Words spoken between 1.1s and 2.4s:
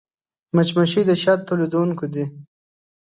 شاتو تولیدوونکې ده